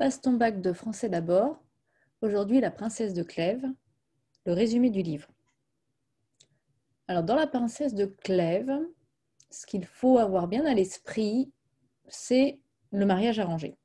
Passe 0.00 0.22
ton 0.22 0.32
bac 0.32 0.62
de 0.62 0.72
français 0.72 1.10
d'abord. 1.10 1.62
Aujourd'hui, 2.22 2.58
la 2.58 2.70
princesse 2.70 3.12
de 3.12 3.22
Clèves. 3.22 3.66
Le 4.46 4.54
résumé 4.54 4.88
du 4.88 5.02
livre. 5.02 5.28
Alors, 7.06 7.22
dans 7.22 7.34
la 7.34 7.46
princesse 7.46 7.92
de 7.92 8.06
Clèves, 8.06 8.78
ce 9.50 9.66
qu'il 9.66 9.84
faut 9.84 10.16
avoir 10.16 10.48
bien 10.48 10.64
à 10.64 10.72
l'esprit, 10.72 11.52
c'est 12.08 12.60
le 12.92 13.04
mariage 13.04 13.38
arrangé. 13.40 13.76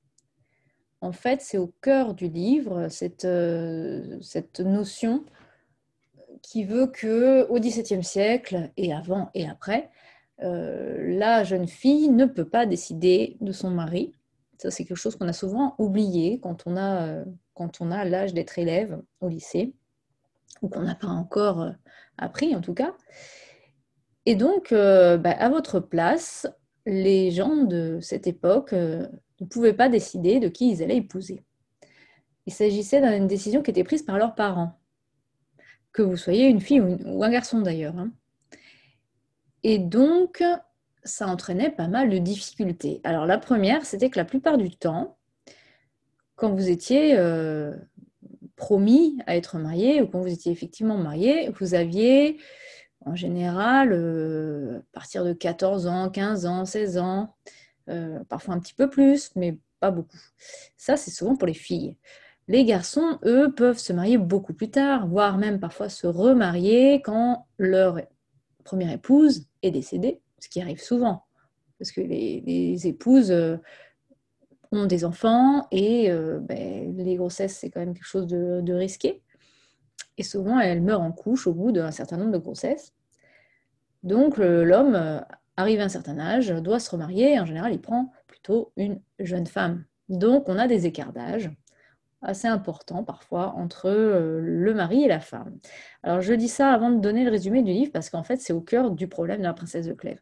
En 1.01 1.11
fait, 1.11 1.41
c'est 1.41 1.57
au 1.57 1.67
cœur 1.81 2.13
du 2.13 2.29
livre 2.29 2.87
cette, 2.87 3.25
euh, 3.25 4.17
notion 4.59 5.25
qui 6.41 6.63
veut 6.63 6.87
que 6.87 7.45
au 7.49 7.59
XVIIe 7.59 8.05
siècle 8.05 8.71
et 8.77 8.93
avant 8.93 9.31
et 9.33 9.49
après, 9.49 9.89
euh, 10.43 11.17
la 11.17 11.43
jeune 11.43 11.67
fille 11.67 12.07
ne 12.07 12.23
peut 12.23 12.47
pas 12.47 12.65
décider 12.65 13.35
de 13.41 13.51
son 13.51 13.69
mari. 13.69 14.13
C'est 14.69 14.85
quelque 14.85 14.97
chose 14.97 15.15
qu'on 15.15 15.27
a 15.27 15.33
souvent 15.33 15.75
oublié 15.77 16.39
quand 16.39 16.63
on 16.65 16.77
a, 16.77 17.07
euh, 17.07 17.25
quand 17.53 17.81
on 17.81 17.91
a 17.91 18.05
l'âge 18.05 18.33
d'être 18.33 18.57
élève 18.59 19.01
au 19.21 19.27
lycée, 19.27 19.73
ou 20.61 20.69
qu'on 20.69 20.81
n'a 20.81 20.95
pas 20.95 21.07
encore 21.07 21.61
euh, 21.61 21.71
appris 22.17 22.55
en 22.55 22.61
tout 22.61 22.73
cas. 22.73 22.95
Et 24.25 24.35
donc, 24.35 24.71
bah, 24.71 25.35
à 25.37 25.49
votre 25.49 25.79
place, 25.79 26.47
les 26.87 27.29
gens 27.29 27.57
de 27.57 27.99
cette 28.01 28.25
époque 28.25 28.73
ne 28.73 29.45
pouvaient 29.47 29.73
pas 29.73 29.87
décider 29.87 30.39
de 30.39 30.47
qui 30.47 30.71
ils 30.71 30.81
allaient 30.81 30.97
épouser. 30.97 31.43
Il 32.47 32.53
s'agissait 32.53 33.01
d'une 33.01 33.27
décision 33.27 33.61
qui 33.61 33.71
était 33.71 33.83
prise 33.83 34.03
par 34.03 34.17
leurs 34.17 34.33
parents, 34.33 34.79
que 35.91 36.01
vous 36.01 36.17
soyez 36.17 36.47
une 36.47 36.59
fille 36.59 36.81
ou 36.81 37.23
un 37.23 37.29
garçon 37.29 37.61
d'ailleurs. 37.61 37.97
Hein. 37.97 38.11
Et 39.63 39.79
donc, 39.79 40.43
ça 41.05 41.27
entraînait 41.27 41.69
pas 41.69 41.87
mal 41.87 42.09
de 42.09 42.17
difficultés. 42.17 42.99
Alors 43.03 43.25
la 43.25 43.37
première, 43.37 43.85
c'était 43.85 44.09
que 44.09 44.17
la 44.17 44.25
plupart 44.25 44.57
du 44.57 44.71
temps, 44.71 45.17
quand 46.35 46.53
vous 46.53 46.69
étiez 46.69 47.15
euh, 47.17 47.73
promis 48.55 49.17
à 49.27 49.37
être 49.37 49.57
marié 49.57 50.01
ou 50.01 50.07
quand 50.07 50.19
vous 50.19 50.33
étiez 50.33 50.51
effectivement 50.51 50.97
marié, 50.97 51.49
vous 51.59 51.75
aviez 51.75 52.37
en 53.05 53.15
général, 53.15 53.91
euh, 53.93 54.79
à 54.79 54.93
partir 54.93 55.23
de 55.23 55.33
14 55.33 55.87
ans, 55.87 56.09
15 56.09 56.45
ans, 56.45 56.65
16 56.65 56.97
ans, 56.97 57.35
euh, 57.89 58.23
parfois 58.29 58.55
un 58.55 58.59
petit 58.59 58.73
peu 58.73 58.89
plus, 58.89 59.31
mais 59.35 59.57
pas 59.79 59.91
beaucoup. 59.91 60.17
Ça, 60.75 60.97
c'est 60.97 61.11
souvent 61.11 61.35
pour 61.35 61.47
les 61.47 61.53
filles. 61.53 61.97
Les 62.47 62.65
garçons, 62.65 63.19
eux, 63.23 63.53
peuvent 63.53 63.77
se 63.77 63.93
marier 63.93 64.17
beaucoup 64.17 64.53
plus 64.53 64.69
tard, 64.69 65.07
voire 65.07 65.37
même 65.37 65.59
parfois 65.59 65.89
se 65.89 66.07
remarier 66.07 67.01
quand 67.03 67.47
leur 67.57 68.01
première 68.63 68.91
épouse 68.91 69.45
est 69.61 69.71
décédée, 69.71 70.21
ce 70.45 70.49
qui 70.49 70.61
arrive 70.61 70.79
souvent, 70.79 71.25
parce 71.79 71.91
que 71.91 72.01
les, 72.01 72.87
épouses 72.87 73.31
euh, 73.31 73.57
ont 74.71 74.85
des 74.85 75.03
enfants 75.03 75.67
et 75.71 76.11
euh, 76.11 76.39
ben, 76.39 76.95
les 76.95 77.15
grossesses, 77.15 77.57
c'est 77.57 77.71
quand 77.71 77.79
même 77.79 77.95
quelque 77.95 78.05
chose 78.05 78.27
de, 78.27 78.73
risqué. 78.73 79.23
Et 80.17 80.23
souvent, 80.23 80.59
elles 80.59 80.81
meurent 80.81 81.01
en 81.01 81.11
couche 81.11 81.47
au 81.47 81.53
bout 81.53 81.71
d'un 81.71 81.91
certain 81.91 82.17
nombre 82.17 82.31
de 82.31 82.37
grossesses. 82.37 82.93
Donc, 84.03 84.37
l'homme 84.37 84.95
euh, 84.95 85.19
arrive 85.57 85.81
à 85.81 85.85
un 85.85 85.89
certain 85.89 86.19
âge, 86.19 86.49
doit 86.49 86.79
se 86.79 86.91
remarier. 86.91 87.39
En 87.39 87.45
général, 87.45 87.73
il 87.73 87.81
prend 87.81 88.11
plutôt 88.27 88.71
une 88.77 89.01
jeune 89.17 89.47
femme. 89.47 89.83
Donc, 90.09 90.47
on 90.47 90.59
a 90.59 90.67
des 90.67 90.85
écarts 90.85 91.11
d'âge 91.11 91.49
assez 92.25 92.47
important 92.47 93.03
parfois 93.03 93.53
entre 93.55 93.87
euh, 93.87 94.39
le 94.41 94.73
mari 94.73 95.03
et 95.03 95.07
la 95.07 95.19
femme. 95.19 95.57
Alors 96.03 96.21
je 96.21 96.33
dis 96.33 96.47
ça 96.47 96.71
avant 96.71 96.89
de 96.89 96.99
donner 96.99 97.23
le 97.23 97.31
résumé 97.31 97.61
du 97.63 97.71
livre 97.71 97.91
parce 97.91 98.09
qu'en 98.09 98.23
fait 98.23 98.37
c'est 98.37 98.53
au 98.53 98.61
cœur 98.61 98.91
du 98.91 99.07
problème 99.07 99.39
de 99.39 99.43
la 99.43 99.53
princesse 99.53 99.87
de 99.87 99.93
Clèves. 99.93 100.21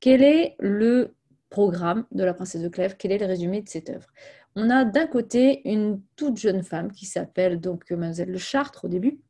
Quel 0.00 0.22
est 0.22 0.56
le 0.58 1.14
programme 1.50 2.06
de 2.12 2.24
la 2.24 2.34
princesse 2.34 2.62
de 2.62 2.68
Clèves? 2.68 2.96
Quel 2.98 3.12
est 3.12 3.18
le 3.18 3.26
résumé 3.26 3.62
de 3.62 3.68
cette 3.68 3.90
œuvre? 3.90 4.08
On 4.54 4.70
a 4.70 4.84
d'un 4.84 5.06
côté 5.06 5.68
une 5.68 6.02
toute 6.16 6.36
jeune 6.36 6.62
femme 6.62 6.92
qui 6.92 7.06
s'appelle 7.06 7.60
donc 7.60 7.90
Mademoiselle 7.90 8.30
Le 8.30 8.38
Chartre 8.38 8.86
au 8.86 8.88
début, 8.88 9.20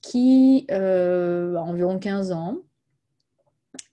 qui 0.00 0.66
euh, 0.70 1.56
a 1.56 1.60
environ 1.60 1.98
15 1.98 2.32
ans 2.32 2.58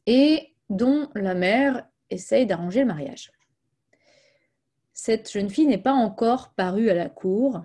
et 0.06 0.54
dont 0.70 1.10
la 1.16 1.34
mère 1.34 1.88
essaye 2.10 2.46
d'arranger 2.46 2.82
le 2.82 2.88
mariage 2.88 3.32
cette 5.04 5.32
jeune 5.32 5.50
fille 5.50 5.66
n'est 5.66 5.80
pas 5.80 5.94
encore 5.94 6.50
parue 6.50 6.92
à 6.92 6.94
la 6.94 7.10
cour, 7.10 7.64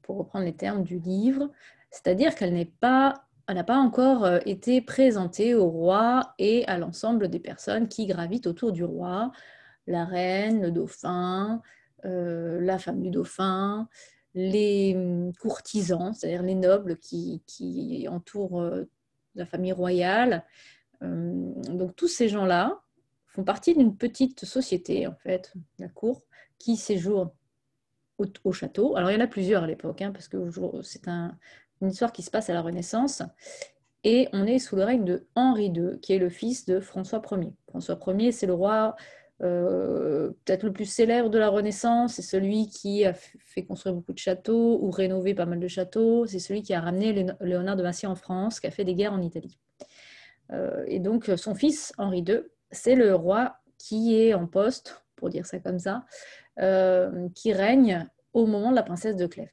pour 0.00 0.16
reprendre 0.16 0.46
les 0.46 0.56
termes 0.56 0.84
du 0.84 0.98
livre, 0.98 1.50
c'est-à-dire 1.90 2.34
qu'elle 2.34 2.54
n'est 2.54 2.72
pas 2.80 3.26
n'a 3.46 3.62
pas 3.62 3.76
encore 3.76 4.24
euh, 4.24 4.38
été 4.46 4.80
présentée 4.80 5.54
au 5.54 5.68
roi 5.68 6.34
et 6.38 6.66
à 6.66 6.78
l'ensemble 6.78 7.28
des 7.28 7.40
personnes 7.40 7.88
qui 7.88 8.06
gravitent 8.06 8.46
autour 8.46 8.72
du 8.72 8.84
roi, 8.84 9.32
la 9.86 10.06
reine, 10.06 10.62
le 10.62 10.70
dauphin, 10.70 11.60
euh, 12.06 12.58
la 12.58 12.78
femme 12.78 13.02
du 13.02 13.10
dauphin, 13.10 13.86
les 14.34 14.94
hum, 14.96 15.34
courtisans, 15.34 16.14
c'est-à-dire 16.14 16.42
les 16.42 16.54
nobles 16.54 16.96
qui, 16.96 18.06
entourent 18.10 18.62
euh, 18.62 18.88
la 19.34 19.44
famille 19.44 19.72
royale. 19.72 20.42
Hum, 21.02 21.52
donc 21.64 21.96
tous 21.96 22.08
ces 22.08 22.30
gens-là 22.30 22.80
font 23.26 23.44
partie 23.44 23.74
d'une 23.74 23.94
petite 23.94 24.46
société, 24.46 25.06
en 25.06 25.16
fait, 25.16 25.52
la 25.78 25.88
cour, 25.88 26.22
qui 26.58 26.76
séjourne 26.76 27.30
au, 28.44 28.52
château. 28.52 28.96
Alors, 28.96 29.10
il 29.10 29.14
y 29.14 29.16
en 29.16 29.24
a 29.24 29.28
plusieurs 29.28 29.62
à 29.62 29.66
l'époque, 29.66 30.02
hein, 30.02 30.10
parce 30.12 30.28
que 30.28 30.50
c'est 30.82 31.06
une 31.08 31.90
histoire 31.90 32.12
qui 32.12 32.22
se 32.22 32.30
passe 32.30 32.50
à 32.50 32.54
la 32.54 32.62
Renaissance. 32.62 33.22
Et 34.04 34.28
on 34.32 34.44
est 34.44 34.58
sous 34.58 34.76
le 34.76 34.84
règne 34.84 35.04
de 35.04 35.26
Henri 35.34 35.66
II, 35.66 36.00
qui 36.00 36.12
est 36.12 36.18
le 36.18 36.30
fils 36.30 36.66
de 36.66 36.80
François 36.80 37.22
Ier. 37.32 37.52
François 37.68 37.98
Ier, 38.06 38.32
c'est 38.32 38.46
le 38.46 38.54
roi 38.54 38.96
euh, 39.40 40.30
peut-être 40.44 40.64
le 40.64 40.72
plus 40.72 40.84
célèbre 40.84 41.30
de 41.30 41.38
la 41.38 41.48
Renaissance. 41.48 42.14
C'est 42.14 42.22
celui 42.22 42.68
qui 42.68 43.04
a 43.04 43.14
fait 43.14 43.64
construire 43.64 43.94
beaucoup 43.94 44.12
de 44.12 44.18
châteaux 44.18 44.78
ou 44.82 44.90
rénover 44.90 45.34
pas 45.34 45.46
mal 45.46 45.60
de 45.60 45.68
châteaux. 45.68 46.26
C'est 46.26 46.38
celui 46.38 46.62
qui 46.62 46.74
a 46.74 46.80
ramené 46.80 47.26
Léonard 47.40 47.76
de 47.76 47.82
Vinci 47.82 48.06
en 48.06 48.14
France, 48.14 48.60
qui 48.60 48.66
a 48.66 48.70
fait 48.70 48.84
des 48.84 48.94
guerres 48.94 49.12
en 49.12 49.22
Italie. 49.22 49.58
Euh, 50.52 50.84
et 50.86 50.98
donc, 50.98 51.30
son 51.36 51.54
fils, 51.54 51.92
Henri 51.98 52.24
II, 52.26 52.40
c'est 52.70 52.94
le 52.94 53.14
roi 53.14 53.56
qui 53.78 54.16
est 54.16 54.34
en 54.34 54.46
poste, 54.46 55.04
pour 55.16 55.28
dire 55.28 55.46
ça 55.46 55.58
comme 55.58 55.78
ça, 55.78 56.04
euh, 56.60 57.28
qui 57.34 57.52
règne 57.52 58.08
au 58.32 58.46
moment 58.46 58.70
de 58.70 58.76
la 58.76 58.82
princesse 58.82 59.16
de 59.16 59.26
Clèves, 59.26 59.52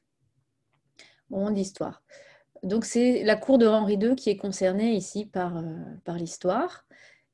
moment 1.30 1.50
de. 1.50 1.62
Donc 2.62 2.84
c'est 2.84 3.22
la 3.22 3.36
cour 3.36 3.58
de 3.58 3.66
Henri 3.66 3.94
II 3.94 4.16
qui 4.16 4.30
est 4.30 4.36
concernée 4.36 4.92
ici 4.92 5.24
par, 5.24 5.58
euh, 5.58 5.62
par 6.04 6.16
l'histoire. 6.16 6.84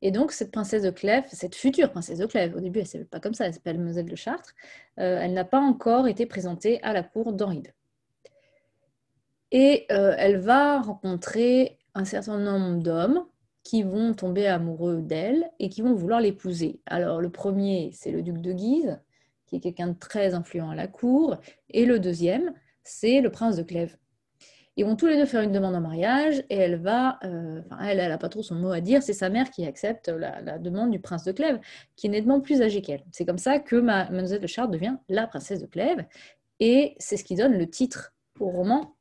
Et 0.03 0.11
donc 0.11 0.33
cette 0.33 0.51
princesse 0.51 0.83
de 0.83 0.91
Clèves, 0.91 1.25
cette 1.31 1.55
future 1.55 1.91
princesse 1.91 2.19
de 2.19 2.27
Clèves, 2.27 2.55
au 2.57 2.61
début 2.61 2.81
elle 2.81 2.85
ne 2.85 2.89
s'appelle 2.89 3.07
pas 3.07 3.21
comme 3.21 3.35
ça, 3.35 3.47
elle 3.47 3.55
s'appelle 3.55 3.79
Moselle 3.79 4.11
de 4.11 4.17
Chartres, 4.17 4.55
euh, 4.99 5.21
elle 5.21 5.33
n'a 5.33 5.45
pas 5.45 5.61
encore 5.61 6.07
été 6.07 6.27
présentée 6.27 6.83
à 6.83 6.93
la 6.93 7.03
cour 7.03 7.33
d'Henri 7.33 7.59
II. 7.59 7.73
Et 9.53 9.87
elle 9.91 10.39
va 10.39 10.81
rencontrer 10.81 11.79
un 11.95 12.07
certain 12.07 12.39
nombre 12.39 12.83
d'hommes 12.83 13.27
qui 13.63 13.83
vont 13.83 14.15
tomber 14.15 14.47
amoureux 14.47 15.03
d'elle 15.03 15.51
et 15.59 15.69
qui 15.69 15.83
vont 15.83 15.95
vouloir 15.95 16.21
l'épouser. 16.21 16.81
Alors 16.87 17.21
le 17.21 17.31
premier, 17.31 17.91
c'est 17.93 18.11
le 18.11 18.23
duc 18.23 18.39
de 18.39 18.53
Guise, 18.53 18.99
qui 19.53 19.57
est 19.57 19.61
quelqu'un 19.61 19.89
de 19.89 19.99
très 19.99 20.35
influent 20.35 20.71
à 20.71 20.75
la 20.75 20.87
cour, 20.87 21.37
et 21.69 21.85
le 21.85 21.99
deuxième, 21.99 22.55
c'est 22.85 23.21
le 23.21 23.31
prince 23.31 23.57
de 23.57 23.63
Clèves. 23.63 23.97
Ils 24.77 24.87
vont 24.87 24.97
tous 24.97 25.07
les 25.07 25.17
deux 25.19 25.27
faire 25.27 25.43
une 25.43 25.53
demande 25.53 25.75
en 25.75 25.83
mariage 25.83 26.43
et 26.49 26.57
elle 26.57 26.77
va, 26.77 27.19
euh, 27.25 27.61
elle, 27.83 27.99
n'a 27.99 28.17
pas 28.17 28.31
trop 28.31 28.43
son 28.43 28.55
mot 28.55 28.71
à 28.71 28.81
dire, 28.81 29.03
c'est 29.03 29.13
sa 29.13 29.29
mère 29.29 29.51
qui 29.51 29.67
accepte 29.67 30.09
la, 30.09 30.59
demande 30.59 30.91
du 30.91 30.99
prince 30.99 31.25
de 31.25 31.33
Clèves, 31.33 31.61
qui 31.95 32.07
est 32.07 32.11
nettement 32.11 32.41
plus 32.41 32.63
âgé 32.63 32.81
qu'elle. 32.81 33.05
C'est 33.13 33.27
comme 33.27 33.37
ça 33.37 33.59
que 33.59 33.77
ma, 33.77 34.05
Mademoiselle 34.05 34.41
de 34.41 34.47
Chartres 34.47 34.71
devient 34.71 34.97
la 35.11 35.27
princesse 35.27 35.61
de 35.61 35.67
Clèves 35.67 36.07
et 36.59 36.95
c'est 36.99 37.19
ce 37.19 37.25
qui 37.25 37.35
donne 37.35 37.59
le 37.59 37.69
titre 37.69 38.15
au 38.41 38.49
roman. 38.49 38.97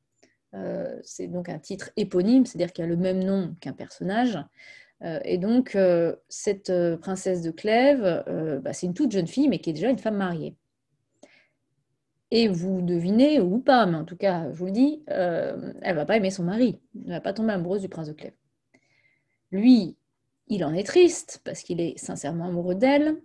Euh, 0.52 1.00
c'est 1.02 1.28
donc 1.28 1.48
un 1.48 1.58
titre 1.58 1.90
éponyme, 1.96 2.44
c'est-à-dire 2.44 2.74
qu'il 2.74 2.84
a 2.84 2.88
le 2.88 2.98
même 2.98 3.24
nom 3.24 3.56
qu'un 3.60 3.72
personnage. 3.72 4.38
Euh, 5.04 5.20
et 5.24 5.38
donc, 5.38 5.74
euh, 5.74 6.14
cette 6.28 6.70
euh, 6.70 6.96
princesse 6.96 7.42
de 7.42 7.50
Clèves, 7.50 8.24
bah, 8.62 8.72
c'est 8.72 8.86
une 8.86 8.94
toute 8.94 9.12
jeune 9.12 9.26
fille, 9.26 9.48
mais 9.48 9.58
qui 9.58 9.70
est 9.70 9.72
déjà 9.72 9.90
une 9.90 9.98
femme 9.98 10.16
mariée. 10.16 10.56
Et 12.30 12.48
vous 12.48 12.80
devinez, 12.80 13.40
ou 13.40 13.58
pas, 13.58 13.84
mais 13.84 13.96
en 13.96 14.04
tout 14.04 14.16
cas, 14.16 14.50
je 14.50 14.56
vous 14.56 14.66
le 14.66 14.72
dis, 14.72 15.02
elle 15.06 15.74
ne 15.82 15.92
va 15.94 16.06
pas 16.06 16.16
aimer 16.16 16.30
son 16.30 16.44
mari. 16.44 16.80
Elle 16.94 17.08
ne 17.08 17.10
va 17.10 17.20
pas 17.20 17.34
tomber 17.34 17.52
amoureuse 17.52 17.82
du 17.82 17.88
prince 17.90 18.08
de 18.08 18.14
Clèves. 18.14 18.32
Lui, 19.50 19.98
il 20.48 20.64
en 20.64 20.72
est 20.72 20.84
triste, 20.84 21.42
parce 21.44 21.60
qu'il 21.60 21.80
est 21.80 21.98
sincèrement 21.98 22.46
amoureux 22.46 22.74
d'elle, 22.74 23.20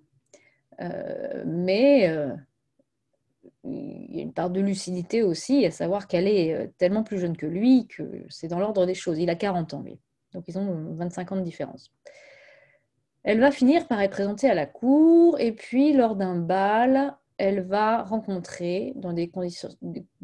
mais 1.46 2.14
il 3.64 4.16
y 4.16 4.20
a 4.20 4.24
une 4.24 4.34
part 4.34 4.50
de 4.50 4.60
lucidité 4.60 5.24
aussi, 5.24 5.66
à 5.66 5.72
savoir 5.72 6.08
qu'elle 6.08 6.28
est 6.28 6.74
tellement 6.78 7.04
plus 7.04 7.18
jeune 7.18 7.38
que 7.38 7.46
lui 7.46 7.88
que 7.88 8.26
c'est 8.30 8.50
dans 8.50 8.60
l'ordre 8.60 8.86
des 8.86 8.94
choses. 8.94 9.20
Il 9.20 9.30
a 9.30 9.36
40 9.36 9.74
ans, 9.74 9.84
lui. 9.84 10.00
Donc 10.38 10.44
ils 10.48 10.60
ont 10.60 10.94
25 10.94 11.32
ans 11.32 11.36
de 11.38 11.42
différence. 11.42 11.92
Elle 13.24 13.40
va 13.40 13.50
finir 13.50 13.88
par 13.88 14.00
être 14.02 14.12
présentée 14.12 14.48
à 14.48 14.54
la 14.54 14.68
cour 14.68 15.40
et 15.40 15.52
puis 15.52 15.94
lors 15.94 16.16
d'un 16.16 16.36
bal, 16.36 17.18
elle 17.40 17.62
va 17.62 18.04
rencontrer, 18.04 18.94
dans 18.98 19.14
des, 19.14 19.32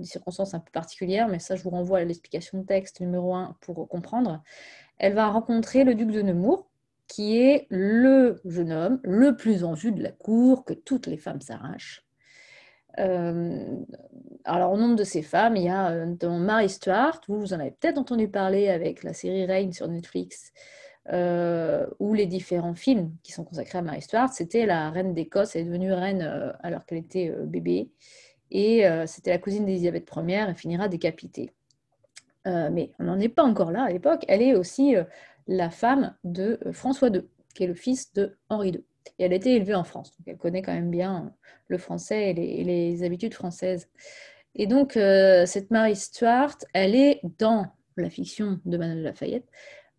circonstances 0.03 0.53
un 0.53 0.59
peu 0.59 0.69
particulières, 0.71 1.27
mais 1.27 1.39
ça 1.39 1.55
je 1.55 1.63
vous 1.63 1.71
renvoie 1.71 1.97
à 1.97 2.03
l'explication 2.03 2.59
de 2.59 2.63
texte 2.63 3.01
numéro 3.01 3.33
1 3.33 3.57
pour 3.59 3.89
comprendre, 3.89 4.43
elle 4.99 5.15
va 5.15 5.29
rencontrer 5.29 5.83
le 5.83 5.95
duc 5.95 6.11
de 6.11 6.21
Nemours, 6.21 6.69
qui 7.07 7.39
est 7.39 7.65
le 7.71 8.39
jeune 8.45 8.71
homme 8.71 8.99
le 9.03 9.35
plus 9.35 9.63
en 9.63 9.73
vue 9.73 9.93
de 9.93 10.03
la 10.03 10.11
cour, 10.11 10.63
que 10.63 10.75
toutes 10.75 11.07
les 11.07 11.17
femmes 11.17 11.41
s'arrachent. 11.41 12.05
Alors, 12.97 14.71
au 14.73 14.77
nombre 14.77 14.95
de 14.95 15.03
ces 15.03 15.21
femmes, 15.21 15.55
il 15.55 15.63
y 15.63 15.69
a 15.69 16.05
dans 16.05 16.37
Mary 16.37 16.69
Stuart, 16.69 17.21
vous 17.27 17.53
en 17.53 17.59
avez 17.59 17.71
peut-être 17.71 17.97
entendu 17.97 18.27
parler 18.27 18.69
avec 18.69 19.03
la 19.03 19.13
série 19.13 19.45
Reign 19.45 19.71
sur 19.73 19.87
Netflix, 19.87 20.51
ou 21.11 22.13
les 22.13 22.25
différents 22.25 22.75
films 22.75 23.11
qui 23.23 23.31
sont 23.31 23.43
consacrés 23.43 23.79
à 23.79 23.81
Mary 23.81 24.01
Stuart. 24.01 24.31
C'était 24.31 24.65
la 24.65 24.89
reine 24.89 25.13
d'Écosse, 25.13 25.55
elle 25.55 25.63
est 25.63 25.65
devenue 25.65 25.91
reine 25.93 26.53
alors 26.61 26.85
qu'elle 26.85 26.99
était 26.99 27.33
bébé, 27.45 27.89
et 28.51 28.85
c'était 29.07 29.31
la 29.31 29.39
cousine 29.39 29.65
d'Élisabeth 29.65 30.09
Ier, 30.15 30.45
elle 30.47 30.55
finira 30.55 30.87
décapitée. 30.87 31.51
mais 32.45 32.91
on 32.99 33.05
n'en 33.05 33.19
est 33.19 33.29
pas 33.29 33.43
encore 33.43 33.71
là 33.71 33.83
à 33.83 33.89
l'époque. 33.89 34.25
Elle 34.27 34.41
est 34.41 34.55
aussi 34.55 34.95
la 35.47 35.69
femme 35.69 36.15
de 36.23 36.59
François 36.71 37.09
II, 37.09 37.23
qui 37.55 37.63
est 37.63 37.67
le 37.67 37.73
fils 37.73 38.13
de 38.13 38.37
Henri 38.49 38.69
II. 38.69 38.83
Et 39.19 39.25
elle 39.25 39.33
été 39.33 39.55
élevée 39.55 39.75
en 39.75 39.83
France, 39.83 40.11
donc 40.11 40.27
elle 40.27 40.37
connaît 40.37 40.61
quand 40.61 40.73
même 40.73 40.91
bien 40.91 41.33
le 41.67 41.77
français 41.77 42.31
et 42.31 42.33
les, 42.33 43.03
habitudes 43.03 43.33
françaises. 43.33 43.87
Et 44.55 44.67
donc, 44.67 44.97
euh, 44.97 45.45
cette 45.45 45.71
Marie 45.71 45.95
Stuart, 45.95 46.57
elle 46.73 46.95
est 46.95 47.21
dans 47.39 47.67
la 47.97 48.09
fiction 48.09 48.59
de 48.65 48.77
Manuel 48.77 48.99
de 48.99 49.03
Lafayette, 49.03 49.47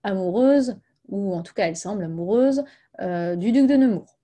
amoureuse, 0.03 0.77
ou 1.09 1.35
en 1.35 1.43
tout 1.43 1.55
cas 1.55 1.67
elle 1.67 1.77
semble 1.77 2.05
amoureuse, 2.05 2.65
euh, 3.01 3.37
du 3.37 3.53
duc 3.53 3.67
de 3.67 3.75
Nemours. 3.75 4.19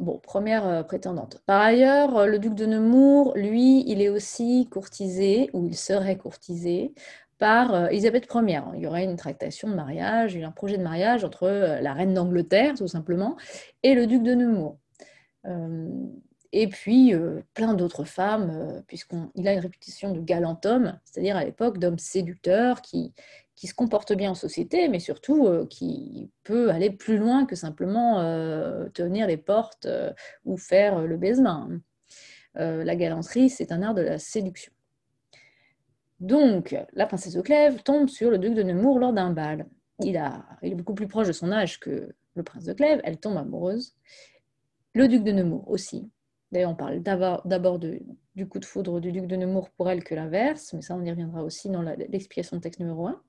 Bon, 0.00 0.18
première 0.18 0.66
euh, 0.66 0.82
prétendante. 0.82 1.40
Par 1.46 1.60
ailleurs, 1.60 2.26
le 2.26 2.38
duc 2.38 2.54
de 2.54 2.66
Nemours, 2.66 3.32
lui, 3.36 3.84
il 3.88 4.02
est 4.02 4.08
aussi 4.08 4.68
courtisé, 4.70 5.50
ou 5.52 5.66
il 5.66 5.76
serait 5.76 6.18
courtisé, 6.18 6.94
par 7.44 7.74
euh, 7.74 7.88
Elisabeth 7.88 8.26
Ier. 8.34 8.62
Il 8.74 8.80
y 8.80 8.86
aurait 8.86 9.04
une 9.04 9.16
tractation 9.16 9.68
de 9.68 9.74
mariage, 9.74 10.34
un 10.34 10.50
projet 10.50 10.78
de 10.78 10.82
mariage 10.82 11.24
entre 11.24 11.42
euh, 11.42 11.78
la 11.82 11.92
reine 11.92 12.14
d'Angleterre, 12.14 12.72
tout 12.74 12.88
simplement, 12.88 13.36
et 13.82 13.94
le 13.94 14.06
duc 14.06 14.22
de 14.22 14.32
Nemours. 14.32 14.78
Euh, 15.44 15.90
et 16.52 16.68
puis, 16.68 17.12
plein 17.52 17.74
d'autres 17.74 18.04
femmes, 18.04 18.82
puisqu'il 18.86 19.48
a 19.48 19.52
une 19.52 19.58
réputation 19.58 20.12
de 20.12 20.20
galant 20.20 20.58
homme, 20.64 20.98
c'est-à-dire 21.04 21.36
à, 21.36 21.44
l'époque 21.44 21.78
d'homme 21.78 21.98
séducteur 21.98 22.80
qui, 22.80 23.12
qui 23.56 23.66
se 23.66 23.74
comporte 23.74 24.14
bien 24.14 24.30
en 24.30 24.34
société, 24.36 24.88
mais 24.88 25.00
surtout 25.00 25.48
qui 25.68 26.30
peut 26.44 26.70
aller 26.70 26.90
plus 26.90 27.18
loin 27.18 27.44
que 27.44 27.56
simplement 27.56 28.22
tenir 28.94 29.26
les 29.26 29.36
portes 29.36 29.88
ou 30.44 30.56
faire 30.56 31.00
le 31.00 31.16
baisement. 31.16 31.68
la 32.54 32.94
galanterie, 32.94 33.50
c'est 33.50 33.72
un 33.72 33.82
art 33.82 33.94
de 33.94 34.02
la 34.02 34.20
séduction. 34.20 34.73
Donc, 36.24 36.74
la 36.94 37.04
princesse 37.04 37.34
de 37.34 37.42
Clèves 37.42 37.82
tombe 37.82 38.08
sur 38.08 38.30
le 38.30 38.38
duc 38.38 38.54
de 38.54 38.62
Nemours 38.62 38.98
lors 38.98 39.12
d'un 39.12 39.28
bal. 39.28 39.66
Il, 40.00 40.16
est 40.16 40.74
beaucoup 40.74 40.94
plus 40.94 41.06
proche 41.06 41.26
de 41.26 41.32
son 41.32 41.52
âge 41.52 41.78
que 41.78 42.14
le 42.34 42.42
prince 42.42 42.64
de 42.64 42.72
Clèves, 42.72 43.02
elle 43.04 43.18
tombe 43.18 43.36
amoureuse. 43.36 43.94
Le 44.94 45.06
duc 45.06 45.22
de 45.22 45.32
Nemours 45.32 45.68
aussi. 45.68 46.10
D'ailleurs, 46.50 46.70
on 46.70 46.76
parle 46.76 47.02
d'abord 47.02 47.78
du 47.78 48.48
coup 48.48 48.58
de 48.58 48.64
foudre 48.64 49.00
du 49.00 49.12
duc 49.12 49.26
de 49.26 49.36
Nemours 49.36 49.68
pour 49.68 49.90
elle 49.90 50.02
que 50.02 50.14
l'inverse, 50.14 50.72
mais 50.72 50.80
ça, 50.80 50.96
on 50.96 51.04
y 51.04 51.10
reviendra 51.10 51.44
aussi 51.44 51.68
dans 51.68 51.82
l'explication 51.82 52.56
de 52.56 52.62
texte 52.62 52.80
numéro 52.80 53.06
1. 53.06 53.20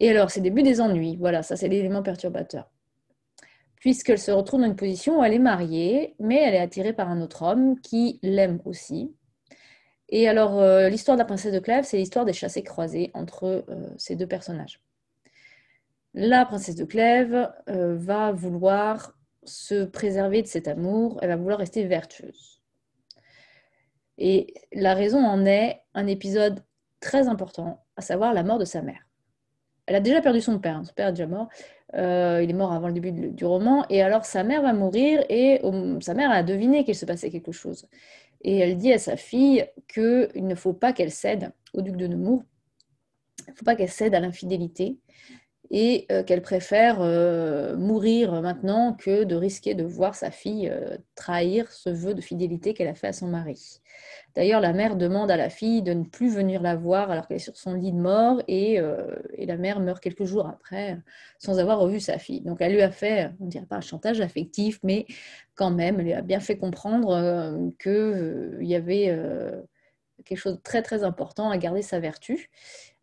Et 0.00 0.10
alors, 0.10 0.30
c'est 0.30 0.42
début 0.42 0.62
des 0.62 0.82
ennuis. 0.82 1.16
Voilà, 1.16 1.42
ça, 1.42 1.56
c'est 1.56 1.68
l'élément 1.68 2.02
perturbateur. 2.02 2.70
Puisqu'elle 3.76 4.18
se 4.18 4.30
retrouve 4.30 4.60
dans 4.60 4.66
une 4.66 4.76
position 4.76 5.20
où 5.20 5.24
elle 5.24 5.32
est 5.32 5.38
mariée, 5.38 6.16
mais 6.20 6.36
elle 6.36 6.54
est 6.54 6.60
attirée 6.60 6.92
par 6.92 7.08
un 7.08 7.22
autre 7.22 7.44
homme 7.44 7.80
qui 7.80 8.18
l'aime 8.22 8.60
aussi, 8.66 9.14
et 10.08 10.28
alors, 10.28 10.60
euh, 10.60 10.88
l'histoire 10.88 11.16
de 11.16 11.20
la 11.20 11.24
princesse 11.24 11.52
de 11.52 11.58
Clèves, 11.58 11.84
c'est 11.84 11.96
l'histoire 11.96 12.24
des 12.24 12.32
chassés 12.32 12.62
croisés 12.62 13.10
entre 13.14 13.64
euh, 13.68 13.88
ces 13.98 14.14
deux 14.14 14.26
personnages. 14.26 14.80
La 16.14 16.44
princesse 16.46 16.76
de 16.76 16.84
Clèves 16.84 17.50
euh, 17.68 17.96
va 17.96 18.32
vouloir 18.32 19.14
se 19.44 19.84
préserver 19.84 20.42
de 20.42 20.46
cet 20.46 20.68
amour, 20.68 21.18
elle 21.22 21.28
va 21.28 21.36
vouloir 21.36 21.58
rester 21.58 21.84
vertueuse. 21.84 22.60
Et 24.18 24.54
la 24.72 24.94
raison 24.94 25.18
en 25.18 25.44
est 25.44 25.82
un 25.94 26.06
épisode 26.06 26.64
très 27.00 27.28
important, 27.28 27.84
à 27.96 28.00
savoir 28.00 28.32
la 28.32 28.44
mort 28.44 28.58
de 28.58 28.64
sa 28.64 28.82
mère. 28.82 29.06
Elle 29.86 29.96
a 29.96 30.00
déjà 30.00 30.20
perdu 30.20 30.40
son 30.40 30.58
père, 30.58 30.76
hein. 30.76 30.84
son 30.84 30.94
père 30.94 31.08
est 31.08 31.12
déjà 31.12 31.26
mort, 31.26 31.48
il 31.92 31.98
est 32.50 32.56
mort 32.56 32.72
avant 32.72 32.88
le 32.88 32.94
début 32.94 33.12
du 33.12 33.44
roman, 33.44 33.84
et 33.88 34.02
alors 34.02 34.24
sa 34.24 34.42
mère 34.42 34.62
va 34.62 34.72
mourir, 34.72 35.24
et 35.28 35.60
sa 36.00 36.14
mère 36.14 36.30
a 36.32 36.42
deviné 36.42 36.82
qu'il 36.84 36.96
se 36.96 37.06
passait 37.06 37.30
quelque 37.30 37.52
chose 37.52 37.86
et 38.42 38.58
elle 38.58 38.76
dit 38.76 38.92
à 38.92 38.98
sa 38.98 39.16
fille 39.16 39.66
qu'il 39.88 40.46
ne 40.46 40.54
faut 40.54 40.72
pas 40.72 40.92
qu'elle 40.92 41.10
cède 41.10 41.52
au 41.72 41.82
duc 41.82 41.96
de 41.96 42.06
Nemours, 42.06 42.44
il 43.46 43.50
ne 43.50 43.56
faut 43.56 43.64
pas 43.64 43.76
qu'elle 43.76 43.90
cède 43.90 44.14
à 44.14 44.20
l'infidélité 44.20 44.98
et 45.70 46.06
euh, 46.10 46.22
qu'elle 46.22 46.42
préfère 46.42 46.98
euh, 47.00 47.76
mourir 47.76 48.40
maintenant 48.40 48.92
que 48.94 49.24
de 49.24 49.34
risquer 49.34 49.74
de 49.74 49.84
voir 49.84 50.14
sa 50.14 50.30
fille 50.30 50.68
euh, 50.68 50.96
trahir 51.14 51.70
ce 51.72 51.90
vœu 51.90 52.14
de 52.14 52.20
fidélité 52.20 52.74
qu'elle 52.74 52.88
a 52.88 52.94
fait 52.94 53.08
à 53.08 53.12
son 53.12 53.26
mari. 53.26 53.80
D'ailleurs, 54.34 54.60
la 54.60 54.72
mère 54.72 54.96
demande 54.96 55.30
à 55.30 55.36
la 55.36 55.48
fille 55.48 55.82
de 55.82 55.92
ne 55.92 56.04
plus 56.04 56.34
venir 56.34 56.62
la 56.62 56.76
voir 56.76 57.10
alors 57.10 57.26
qu'elle 57.26 57.38
est 57.38 57.40
sur 57.40 57.56
son 57.56 57.74
lit 57.74 57.92
de 57.92 57.98
mort 57.98 58.42
et, 58.48 58.78
la 59.38 59.56
mère 59.56 59.80
meurt 59.80 60.02
quelques 60.02 60.24
jours 60.24 60.46
après 60.46 60.98
sans 61.38 61.58
avoir 61.58 61.78
revu 61.78 62.00
sa 62.00 62.18
fille. 62.18 62.42
Donc 62.42 62.60
elle 62.60 62.72
lui 62.72 62.82
a 62.82 62.90
fait, 62.90 63.30
on 63.40 63.46
ne 63.46 63.50
dirait 63.50 63.64
pas 63.64 63.76
un 63.76 63.80
chantage 63.80 64.20
affectif, 64.20 64.78
mais 64.82 65.06
quand 65.54 65.70
même, 65.70 66.00
elle 66.00 66.06
lui 66.06 66.12
a 66.12 66.20
bien 66.20 66.40
fait 66.40 66.58
comprendre 66.58 67.72
qu'il 67.78 68.66
y 68.66 68.74
avait 68.74 69.18
quelque 70.26 70.38
chose 70.38 70.56
de 70.56 70.62
très 70.62 70.82
très 70.82 71.02
important 71.02 71.50
à 71.50 71.56
garder 71.56 71.82
sa 71.82 71.98
vertu. 71.98 72.50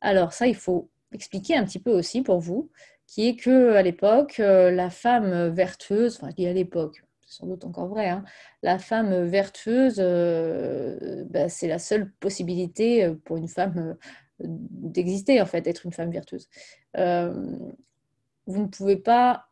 Alors 0.02 0.34
ça, 0.34 0.46
il 0.46 0.56
faut 0.56 0.90
expliquer 1.14 1.56
un 1.56 1.64
petit 1.66 1.80
peu 1.80 1.92
aussi 1.92 2.22
pour 2.22 2.40
vous, 2.40 2.70
qui 3.08 3.28
est 3.28 3.36
que 3.36 3.74
à 3.74 3.82
l'époque, 3.82 4.40
euh, 4.40 4.72
la 4.72 4.90
femme 4.90 5.50
vertueuse, 5.50 6.18
enfin, 6.18 6.34
je 6.38 6.46
à 6.46 6.54
l'époque, 6.54 7.04
c'est 7.22 7.38
sans 7.38 7.48
doute 7.48 7.66
encore 7.66 7.88
vrai, 7.88 8.10
hein, 8.10 8.24
la 8.62 8.80
femme 8.80 9.26
vertueuse, 9.26 9.98
euh, 10.00 11.24
bah, 11.30 11.50
c'est 11.50 11.68
la 11.68 11.80
seule 11.80 12.12
possibilité 12.20 13.06
euh, 13.06 13.16
pour 13.26 13.38
une 13.38 13.48
femme 13.48 13.98
d'exister, 14.40 15.42
en 15.42 15.46
fait, 15.46 15.62
d'être 15.62 15.86
une 15.86 15.94
femme 15.94 16.12
vertueuse. 16.12 16.50
vous 16.96 18.62
ne 18.62 18.68
pouvez 18.68 18.98
pas 18.98 19.46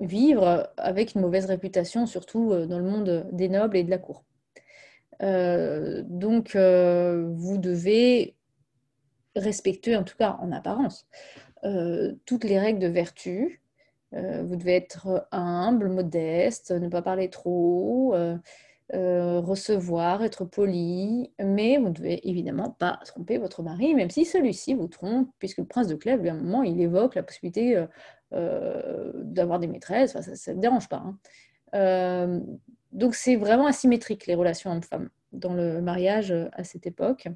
vivre 0.00 0.70
avec 0.76 1.14
une 1.14 1.22
mauvaise 1.22 1.46
réputation, 1.46 2.06
surtout 2.06 2.50
dans 2.66 2.78
le 2.78 2.84
monde 2.84 3.26
des 3.32 3.48
nobles 3.48 3.76
et 3.76 3.84
de 3.84 3.90
la 3.90 3.98
cour. 3.98 4.24
donc, 5.20 6.54
vous 6.54 7.58
devez 7.58 8.36
respecter, 9.36 9.96
en 9.96 10.04
tout 10.04 10.16
cas 10.16 10.36
en 10.40 10.52
apparence, 10.52 11.06
euh, 11.64 12.12
toutes 12.26 12.44
les 12.44 12.58
règles 12.58 12.80
de 12.80 12.88
vertu. 12.88 13.60
Euh, 14.14 14.42
vous 14.42 14.56
devez 14.56 14.74
être 14.76 15.26
humble, 15.30 15.88
modeste, 15.88 16.70
ne 16.70 16.88
pas 16.88 17.02
parler 17.02 17.30
trop, 17.30 18.14
euh, 18.14 19.40
recevoir, 19.40 20.22
être 20.22 20.44
poli, 20.44 21.32
mais 21.42 21.78
vous 21.78 21.88
ne 21.88 21.94
devez 21.94 22.28
évidemment 22.28 22.70
pas 22.70 22.98
tromper 23.06 23.38
votre 23.38 23.62
mari, 23.62 23.94
même 23.94 24.10
si 24.10 24.26
celui-ci 24.26 24.74
vous 24.74 24.88
trompe, 24.88 25.30
puisque 25.38 25.58
le 25.58 25.64
prince 25.64 25.86
de 25.88 25.94
Clèves, 25.94 26.20
lui, 26.20 26.28
à 26.28 26.34
un 26.34 26.36
moment, 26.36 26.62
il 26.62 26.80
évoque 26.80 27.14
la 27.14 27.22
possibilité 27.22 27.82
d'avoir 28.30 29.58
des 29.60 29.66
maîtresses, 29.66 30.18
ça 30.20 30.54
ne 30.54 30.60
dérange 30.60 30.88
pas. 30.88 31.04
Hein. 31.72 32.40
donc 32.92 33.14
c'est 33.14 33.36
vraiment 33.36 33.66
asymétrique 33.66 34.26
les 34.26 34.34
relations 34.34 34.70
hommes-femmes 34.72 35.08
dans 35.32 35.54
le 35.54 35.80
mariage 35.80 36.34
à 36.52 36.64
cette 36.64 36.86
époque. 36.86 37.28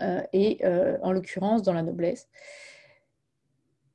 Euh, 0.00 0.22
et 0.32 0.58
euh, 0.64 0.96
en 1.02 1.12
l'occurrence 1.12 1.62
dans 1.62 1.72
la 1.72 1.82
noblesse. 1.82 2.28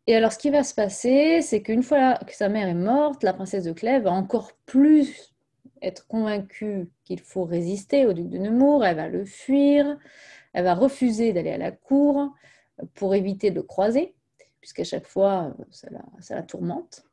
Et 0.06 0.16
alors, 0.16 0.34
ce 0.34 0.38
qui 0.38 0.50
va 0.50 0.64
se 0.64 0.74
passer, 0.74 1.42
c'est 1.42 1.62
qu'une 1.62 1.84
fois 1.84 2.16
que 2.28 2.36
sa 2.36 2.50
mère 2.50 2.68
est 2.68 2.74
morte, 2.74 3.24
la 3.24 3.34
princesse 3.34 3.64
de 3.64 3.72
Clèves 3.72 4.04
va 4.04 4.12
encore 4.12 4.52
plus 4.66 5.34
être 5.82 6.08
convaincue 6.08 6.90
qu'il 7.06 7.22
faut 7.22 7.46
résister 7.46 8.06
au 8.06 8.14
duc 8.14 8.30
de 8.30 8.38
Nemours. 8.38 8.84
Elle 8.86 8.98
va 8.98 9.08
le 9.08 9.24
fuir, 9.24 9.98
elle 10.52 10.66
va 10.66 10.74
refuser 10.76 11.32
d'aller 11.32 11.52
à 11.52 11.58
la 11.58 11.72
cour 11.72 12.34
pour 12.96 13.16
éviter 13.16 13.50
de 13.50 13.56
le 13.56 13.64
croiser, 13.64 14.14
puisqu'à 14.60 14.84
chaque 14.84 15.08
fois, 15.08 15.56
ça 15.72 16.36
la, 16.36 16.44
tourmente. 16.44 17.04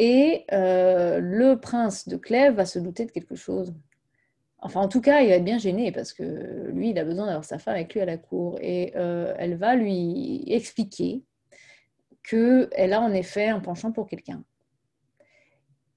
Et 0.00 0.44
euh, 0.52 1.20
le 1.20 1.60
prince 1.60 2.08
de 2.08 2.16
Clèves 2.16 2.54
va 2.54 2.66
se 2.66 2.80
douter 2.80 3.06
de 3.06 3.12
quelque 3.12 3.36
chose. 3.36 3.72
Enfin, 4.64 4.80
en 4.80 4.88
tout 4.88 5.02
cas, 5.02 5.20
il 5.20 5.28
va 5.28 5.34
être 5.34 5.44
bien 5.44 5.58
gêné 5.58 5.92
parce 5.92 6.14
que 6.14 6.70
lui, 6.72 6.90
il 6.90 6.98
a 6.98 7.04
besoin 7.04 7.26
d'avoir 7.26 7.44
sa 7.44 7.58
femme 7.58 7.74
avec 7.74 7.92
lui 7.92 8.00
à 8.00 8.06
la 8.06 8.16
cour. 8.16 8.58
Et 8.62 8.94
euh, 8.96 9.34
elle 9.38 9.56
va 9.56 9.76
lui 9.76 10.42
expliquer 10.46 11.22
qu'elle 12.22 12.94
a 12.94 13.00
en 13.02 13.12
effet 13.12 13.48
un 13.48 13.60
penchant 13.60 13.92
pour 13.92 14.06
quelqu'un. 14.06 14.42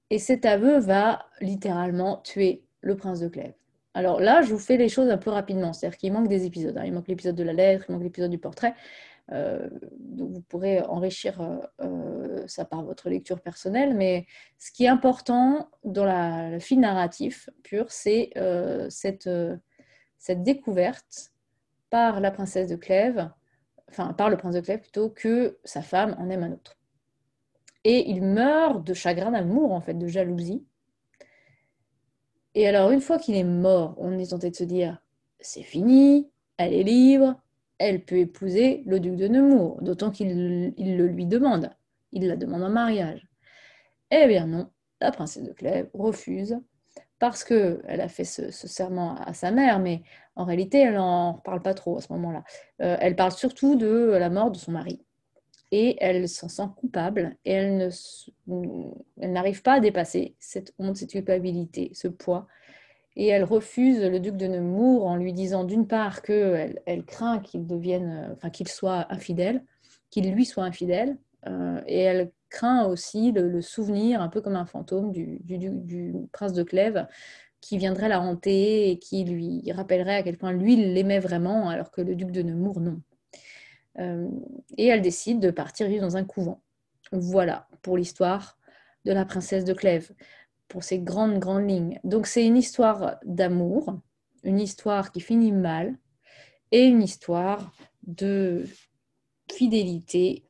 Et 0.09 0.19
cet 0.19 0.45
aveu 0.45 0.79
va 0.79 1.27
littéralement 1.39 2.17
tuer 2.17 2.65
le 2.81 2.97
prince 2.97 3.21
de 3.21 3.29
Clèves. 3.29 3.53
Alors 3.93 4.19
là, 4.19 4.41
je 4.41 4.49
vous 4.49 4.59
fais 4.59 4.75
les 4.75 4.89
choses 4.89 5.09
un 5.09 5.17
peu 5.17 5.29
rapidement. 5.29 5.71
C'est-à-dire 5.71 5.97
qu'il 5.97 6.11
manque 6.11 6.27
des 6.27 6.45
épisodes. 6.45 6.77
Hein. 6.77 6.83
Il 6.85 6.93
manque 6.93 7.07
l'épisode 7.07 7.35
de 7.35 7.43
la 7.43 7.53
lettre, 7.53 7.85
il 7.87 7.93
manque 7.93 8.03
l'épisode 8.03 8.31
du 8.31 8.37
portrait. 8.37 8.75
Euh, 9.33 9.69
donc 9.99 10.31
vous 10.31 10.41
pourrez 10.41 10.81
enrichir 10.81 11.41
euh, 11.41 11.57
euh, 11.81 12.47
ça 12.47 12.63
par 12.63 12.83
votre 12.83 13.09
lecture 13.09 13.41
personnelle, 13.41 13.93
mais 13.95 14.25
ce 14.57 14.71
qui 14.71 14.85
est 14.85 14.89
important 14.89 15.69
dans 15.83 16.05
la, 16.05 16.49
le 16.49 16.59
fil 16.59 16.79
narratif 16.79 17.49
pur, 17.63 17.91
c'est 17.91 18.31
cette, 18.89 19.29
cette 20.17 20.43
découverte 20.43 21.33
par 21.89 22.19
la 22.19 22.31
princesse 22.31 22.69
de 22.69 22.75
Clèves, 22.75 23.29
enfin 23.89 24.13
par 24.13 24.29
le 24.29 24.37
prince 24.37 24.55
de 24.55 24.61
Clèves 24.61 24.81
plutôt, 24.81 25.09
que 25.09 25.59
sa 25.63 25.81
femme 25.81 26.15
en 26.19 26.29
aime 26.29 26.43
un 26.43 26.51
autre. 26.53 26.77
Et 27.83 28.09
il 28.09 28.21
meurt 28.21 28.85
de 28.85 28.93
chagrin 28.93 29.31
d'amour, 29.31 29.71
en 29.71 29.79
fait, 29.79 29.93
de 29.93 30.07
jalousie. 30.07 30.65
Et 32.53 32.67
alors, 32.67 32.91
une 32.91 33.01
fois 33.01 33.17
qu'il 33.17 33.35
est 33.35 33.43
mort, 33.45 33.95
on 33.97 34.17
est 34.17 34.31
tenté 34.31 34.49
de 34.49 34.55
se 34.55 34.63
dire, 34.63 35.01
c'est 35.39 35.63
fini, 35.63 36.29
elle 36.57 36.73
est 36.73 36.83
libre, 36.83 37.39
elle 37.79 38.03
peut 38.03 38.17
épouser 38.17 38.83
le 38.85 38.99
duc 38.99 39.15
de 39.15 39.27
Nemours, 39.27 39.81
d'autant 39.81 40.11
qu'il 40.11 40.73
il 40.77 40.97
le 40.97 41.07
lui 41.07 41.25
demande. 41.25 41.69
Il 42.11 42.27
la 42.27 42.35
demande 42.35 42.63
en 42.63 42.69
mariage. 42.69 43.27
Eh 44.11 44.27
bien 44.27 44.47
non, 44.47 44.69
la 45.01 45.11
princesse 45.11 45.43
de 45.43 45.53
Clèves 45.53 45.89
refuse 45.93 46.59
parce 47.19 47.43
qu'elle 47.43 48.01
a 48.01 48.07
fait 48.07 48.25
ce, 48.25 48.51
serment 48.51 49.15
à 49.15 49.33
sa 49.33 49.51
mère, 49.51 49.79
mais 49.79 50.03
en 50.35 50.45
réalité, 50.45 50.79
elle 50.79 50.95
n'en 50.95 51.33
parle 51.33 51.61
pas 51.61 51.73
trop 51.73 51.97
à 51.97 52.01
ce 52.01 52.13
moment-là. 52.13 52.43
Euh, 52.81 52.95
elle 52.99 53.15
parle 53.15 53.31
surtout 53.31 53.75
de 53.75 54.11
la 54.11 54.29
mort 54.29 54.51
de 54.51 54.57
son 54.57 54.71
mari. 54.71 55.01
Et 55.71 55.97
elle 55.99 56.29
s'en 56.29 56.47
sent 56.47 56.67
coupable 56.77 57.35
et 57.43 57.51
elle, 57.51 57.89
n'arrive 59.17 59.61
pas 59.61 59.73
à 59.73 59.79
dépasser 59.81 60.35
cette 60.39 60.73
honte, 60.79 60.95
cette 60.95 61.11
culpabilité, 61.11 61.91
ce 61.93 62.07
poids. 62.07 62.47
Et 63.19 63.27
elle 63.27 63.43
refuse 63.43 63.99
le 63.99 64.19
duc 64.19 64.37
de 64.37 64.45
Nemours 64.45 65.07
en 65.07 65.15
lui 65.15 65.33
disant 65.33 65.63
d'une 65.63 65.87
part 65.87 66.21
qu'elle 66.21 66.81
elle 66.85 67.03
craint 67.03 67.39
qu'il 67.39 67.65
devienne, 67.65 68.29
enfin 68.33 68.51
qu'il 68.51 68.67
soit 68.67 69.11
infidèle, 69.11 69.63
qu'il 70.11 70.31
lui 70.31 70.45
soit 70.45 70.63
infidèle, 70.63 71.17
euh, 71.47 71.81
et 71.87 71.99
elle 71.99 72.31
craint 72.49 72.85
aussi 72.85 73.31
le, 73.31 73.59
souvenir, 73.61 74.21
un 74.21 74.29
peu 74.29 74.39
comme 74.39 74.55
un 74.55 74.67
fantôme, 74.67 75.11
du, 75.11 75.41
prince 76.31 76.53
de 76.53 76.61
Clèves 76.61 77.07
qui 77.59 77.79
viendrait 77.79 78.07
la 78.07 78.21
hanter 78.21 78.91
et 78.91 78.99
qui 78.99 79.23
lui 79.25 79.63
rappellerait 79.71 80.17
à 80.17 80.23
quel 80.23 80.37
point 80.37 80.51
lui 80.51 80.75
l'aimait 80.75 81.19
vraiment, 81.19 81.69
alors 81.69 81.89
que 81.89 82.01
le 82.01 82.15
duc 82.15 82.29
de 82.31 82.43
Nemours, 82.43 82.79
non. 82.79 83.01
Euh, 83.97 84.29
et 84.77 84.85
elle 84.85 85.01
décide 85.01 85.39
de 85.39 85.49
partir 85.49 85.87
vivre 85.87 86.03
dans 86.03 86.17
un 86.17 86.23
couvent. 86.23 86.61
Voilà 87.11 87.67
pour 87.81 87.97
l'histoire 87.97 88.59
de 89.05 89.11
la 89.11 89.25
princesse 89.25 89.65
de 89.65 89.73
Clèves, 89.73 90.11
pour 90.67 90.83
ces 90.83 90.99
grandes, 90.99 91.39
grandes 91.39 91.69
lignes. 91.69 91.99
Donc 92.03 92.27
c'est 92.27 92.45
une 92.45 92.57
histoire 92.57 93.19
d'amour, 93.25 93.99
une 94.43 94.59
histoire 94.59 95.11
qui 95.11 95.21
finit 95.21 95.51
mal, 95.51 95.97
et 96.71 96.85
une 96.85 97.01
histoire 97.01 97.71
de 98.03 98.65
fidélité 99.51 100.43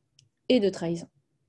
et 0.48 0.60
de 0.60 0.68
trahison. 0.68 1.08